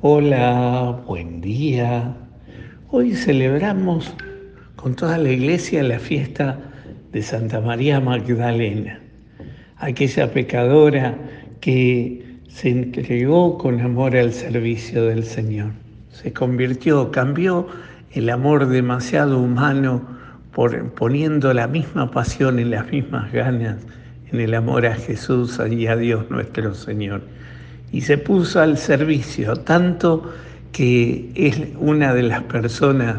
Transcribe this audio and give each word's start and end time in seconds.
Hola, 0.00 1.02
buen 1.08 1.40
día. 1.40 2.14
Hoy 2.88 3.16
celebramos 3.16 4.14
con 4.76 4.94
toda 4.94 5.18
la 5.18 5.30
iglesia 5.30 5.82
la 5.82 5.98
fiesta 5.98 6.56
de 7.10 7.20
Santa 7.20 7.60
María 7.60 7.98
Magdalena, 7.98 9.00
aquella 9.76 10.32
pecadora 10.32 11.18
que 11.60 12.36
se 12.46 12.68
entregó 12.70 13.58
con 13.58 13.80
amor 13.80 14.16
al 14.16 14.32
servicio 14.32 15.02
del 15.02 15.24
Señor. 15.24 15.72
Se 16.12 16.32
convirtió, 16.32 17.10
cambió 17.10 17.66
el 18.12 18.30
amor 18.30 18.68
demasiado 18.68 19.40
humano 19.40 20.06
por, 20.52 20.92
poniendo 20.92 21.52
la 21.52 21.66
misma 21.66 22.08
pasión 22.12 22.60
y 22.60 22.64
las 22.64 22.88
mismas 22.92 23.32
ganas 23.32 23.78
en 24.30 24.40
el 24.40 24.54
amor 24.54 24.86
a 24.86 24.94
Jesús 24.94 25.60
y 25.68 25.88
a 25.88 25.96
Dios 25.96 26.30
nuestro 26.30 26.72
Señor 26.72 27.22
y 27.92 28.02
se 28.02 28.18
puso 28.18 28.60
al 28.60 28.78
servicio, 28.78 29.56
tanto 29.56 30.30
que 30.72 31.30
es 31.34 31.60
una 31.78 32.14
de 32.14 32.22
las 32.22 32.42
personas, 32.42 33.16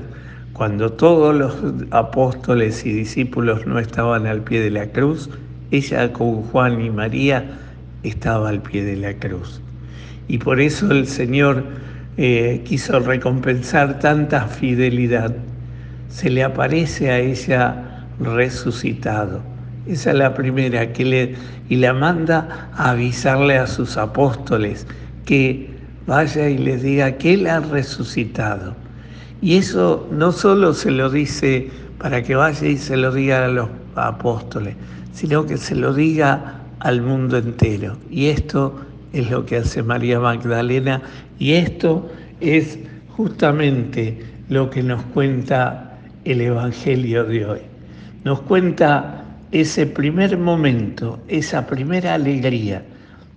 cuando 0.53 0.91
todos 0.91 1.33
los 1.33 1.55
apóstoles 1.91 2.85
y 2.85 2.91
discípulos 2.91 3.65
no 3.65 3.79
estaban 3.79 4.27
al 4.27 4.41
pie 4.41 4.59
de 4.59 4.71
la 4.71 4.87
cruz, 4.87 5.29
ella 5.71 6.11
con 6.11 6.43
Juan 6.43 6.81
y 6.81 6.89
María 6.89 7.57
estaba 8.03 8.49
al 8.49 8.61
pie 8.61 8.83
de 8.83 8.97
la 8.97 9.13
cruz. 9.13 9.61
Y 10.27 10.37
por 10.37 10.59
eso 10.59 10.91
el 10.91 11.07
Señor 11.07 11.63
eh, 12.17 12.61
quiso 12.65 12.99
recompensar 12.99 13.99
tanta 13.99 14.47
fidelidad. 14.47 15.33
Se 16.09 16.29
le 16.29 16.43
aparece 16.43 17.09
a 17.09 17.19
ella 17.19 18.05
resucitado 18.19 19.48
esa 19.89 20.11
es 20.11 20.17
la 20.17 20.35
primera 20.35 20.93
que 20.93 21.03
le 21.03 21.35
y 21.67 21.77
la 21.77 21.93
manda 21.93 22.69
a 22.75 22.91
avisarle 22.91 23.57
a 23.57 23.65
sus 23.65 23.97
apóstoles 23.97 24.85
que 25.25 25.67
vaya 26.05 26.47
y 26.47 26.59
les 26.59 26.83
diga 26.83 27.13
que 27.13 27.33
él 27.33 27.47
ha 27.47 27.59
resucitado. 27.59 28.75
Y 29.41 29.57
eso 29.57 30.07
no 30.11 30.31
solo 30.31 30.73
se 30.73 30.91
lo 30.91 31.09
dice 31.09 31.69
para 31.97 32.21
que 32.21 32.35
vaya 32.35 32.67
y 32.67 32.77
se 32.77 32.97
lo 32.97 33.11
diga 33.11 33.45
a 33.45 33.47
los 33.47 33.69
apóstoles, 33.95 34.75
sino 35.11 35.45
que 35.45 35.57
se 35.57 35.75
lo 35.75 35.93
diga 35.93 36.61
al 36.79 37.01
mundo 37.01 37.37
entero. 37.37 37.97
Y 38.11 38.27
esto 38.27 38.79
es 39.11 39.29
lo 39.31 39.45
que 39.45 39.57
hace 39.57 39.81
María 39.81 40.19
Magdalena 40.19 41.01
y 41.39 41.53
esto 41.53 42.09
es 42.41 42.77
justamente 43.09 44.23
lo 44.49 44.69
que 44.69 44.83
nos 44.83 45.01
cuenta 45.01 45.97
el 46.25 46.41
Evangelio 46.41 47.23
de 47.23 47.45
hoy. 47.45 47.61
Nos 48.23 48.41
cuenta 48.41 49.23
ese 49.51 49.85
primer 49.85 50.37
momento, 50.37 51.19
esa 51.27 51.65
primera 51.65 52.13
alegría 52.13 52.83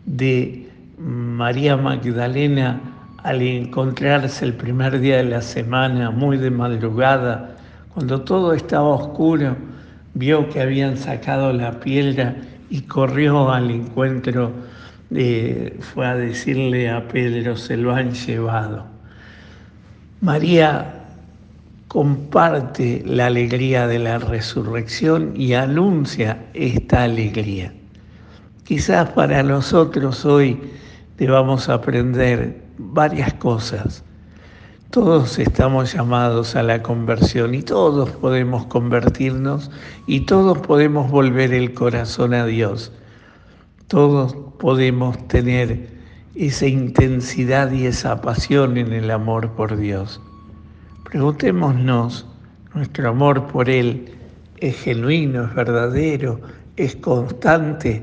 de 0.06 0.68
María 0.98 1.76
Magdalena 1.76 2.80
al 3.22 3.40
encontrarse 3.40 4.44
el 4.44 4.54
primer 4.54 5.00
día 5.00 5.18
de 5.18 5.24
la 5.24 5.42
semana, 5.42 6.10
muy 6.10 6.36
de 6.36 6.50
madrugada, 6.50 7.56
cuando 7.94 8.20
todo 8.22 8.52
estaba 8.52 8.88
oscuro, 8.88 9.56
vio 10.14 10.48
que 10.48 10.60
habían 10.60 10.96
sacado 10.96 11.52
la 11.52 11.78
piedra 11.80 12.34
y 12.68 12.82
corrió 12.82 13.50
al 13.50 13.70
encuentro, 13.70 14.52
fue 15.10 16.06
a 16.06 16.16
decirle 16.16 16.90
a 16.90 17.06
Pedro, 17.06 17.56
se 17.56 17.76
lo 17.76 17.94
han 17.94 18.12
llevado. 18.12 18.86
María 20.20 21.01
comparte 21.92 23.02
la 23.04 23.26
alegría 23.26 23.86
de 23.86 23.98
la 23.98 24.18
resurrección 24.18 25.34
y 25.36 25.52
anuncia 25.52 26.46
esta 26.54 27.02
alegría. 27.02 27.74
Quizás 28.64 29.10
para 29.10 29.42
nosotros 29.42 30.24
hoy 30.24 30.58
debamos 31.18 31.68
aprender 31.68 32.62
varias 32.78 33.34
cosas. 33.34 34.04
Todos 34.88 35.38
estamos 35.38 35.92
llamados 35.92 36.56
a 36.56 36.62
la 36.62 36.82
conversión 36.82 37.54
y 37.54 37.60
todos 37.60 38.08
podemos 38.08 38.64
convertirnos 38.68 39.70
y 40.06 40.20
todos 40.20 40.56
podemos 40.60 41.10
volver 41.10 41.52
el 41.52 41.74
corazón 41.74 42.32
a 42.32 42.46
Dios. 42.46 42.90
Todos 43.88 44.34
podemos 44.58 45.28
tener 45.28 45.90
esa 46.34 46.66
intensidad 46.66 47.70
y 47.70 47.84
esa 47.84 48.22
pasión 48.22 48.78
en 48.78 48.94
el 48.94 49.10
amor 49.10 49.50
por 49.50 49.76
Dios. 49.76 50.22
Preguntémonos, 51.12 52.26
¿nuestro 52.74 53.10
amor 53.10 53.46
por 53.48 53.68
Él 53.68 54.14
es 54.56 54.80
genuino, 54.80 55.44
es 55.44 55.54
verdadero, 55.54 56.40
es 56.76 56.96
constante 56.96 58.02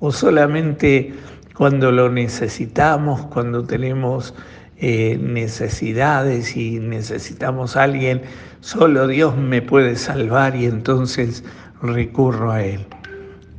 o 0.00 0.10
solamente 0.10 1.14
cuando 1.54 1.92
lo 1.92 2.10
necesitamos, 2.10 3.26
cuando 3.26 3.62
tenemos 3.62 4.34
eh, 4.78 5.16
necesidades 5.22 6.56
y 6.56 6.80
necesitamos 6.80 7.76
a 7.76 7.84
alguien, 7.84 8.22
solo 8.60 9.06
Dios 9.06 9.36
me 9.36 9.62
puede 9.62 9.94
salvar 9.94 10.56
y 10.56 10.64
entonces 10.64 11.44
recurro 11.80 12.50
a 12.50 12.64
Él? 12.64 12.84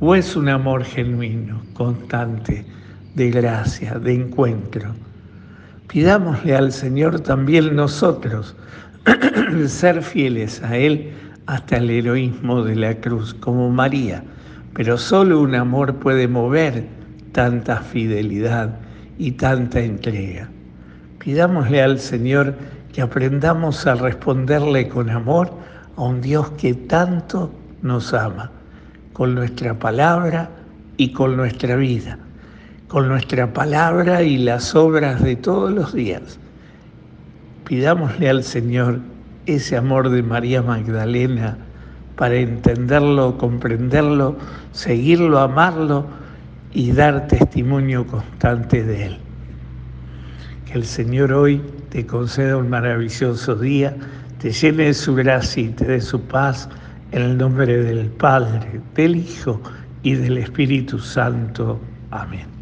¿O 0.00 0.14
es 0.14 0.36
un 0.36 0.50
amor 0.50 0.84
genuino, 0.84 1.62
constante, 1.72 2.66
de 3.14 3.30
gracia, 3.30 3.94
de 3.94 4.12
encuentro? 4.12 4.94
Pidámosle 5.88 6.54
al 6.54 6.70
Señor 6.70 7.20
también 7.20 7.74
nosotros 7.74 8.54
ser 9.68 10.02
fieles 10.02 10.62
a 10.62 10.76
Él 10.76 11.12
hasta 11.46 11.78
el 11.78 11.90
heroísmo 11.90 12.62
de 12.62 12.76
la 12.76 12.94
cruz, 13.00 13.34
como 13.34 13.70
María. 13.70 14.22
Pero 14.74 14.98
solo 14.98 15.40
un 15.40 15.54
amor 15.54 15.96
puede 15.96 16.28
mover 16.28 16.84
tanta 17.32 17.78
fidelidad 17.78 18.78
y 19.18 19.32
tanta 19.32 19.80
entrega. 19.80 20.48
Pidámosle 21.18 21.82
al 21.82 21.98
Señor 21.98 22.54
que 22.92 23.02
aprendamos 23.02 23.86
a 23.86 23.94
responderle 23.94 24.88
con 24.88 25.10
amor 25.10 25.52
a 25.96 26.02
un 26.02 26.20
Dios 26.20 26.50
que 26.52 26.74
tanto 26.74 27.52
nos 27.82 28.14
ama, 28.14 28.50
con 29.12 29.34
nuestra 29.34 29.78
palabra 29.78 30.50
y 30.96 31.12
con 31.12 31.36
nuestra 31.36 31.76
vida, 31.76 32.18
con 32.88 33.08
nuestra 33.08 33.52
palabra 33.52 34.22
y 34.22 34.38
las 34.38 34.74
obras 34.74 35.22
de 35.22 35.36
todos 35.36 35.70
los 35.72 35.92
días 35.92 36.38
Pidámosle 37.70 38.28
al 38.28 38.42
Señor 38.42 38.98
ese 39.46 39.76
amor 39.76 40.10
de 40.10 40.24
María 40.24 40.60
Magdalena 40.60 41.56
para 42.16 42.34
entenderlo, 42.34 43.38
comprenderlo, 43.38 44.36
seguirlo, 44.72 45.38
amarlo 45.38 46.04
y 46.72 46.90
dar 46.90 47.28
testimonio 47.28 48.04
constante 48.08 48.82
de 48.82 49.06
Él. 49.06 49.18
Que 50.66 50.78
el 50.78 50.84
Señor 50.84 51.32
hoy 51.32 51.62
te 51.90 52.04
conceda 52.04 52.56
un 52.56 52.70
maravilloso 52.70 53.54
día, 53.54 53.94
te 54.40 54.50
llene 54.50 54.86
de 54.86 54.94
su 54.94 55.14
gracia 55.14 55.62
y 55.62 55.68
te 55.68 55.84
dé 55.84 56.00
su 56.00 56.20
paz 56.22 56.68
en 57.12 57.22
el 57.22 57.38
nombre 57.38 57.84
del 57.84 58.08
Padre, 58.08 58.80
del 58.96 59.14
Hijo 59.14 59.60
y 60.02 60.14
del 60.14 60.38
Espíritu 60.38 60.98
Santo. 60.98 61.80
Amén. 62.10 62.59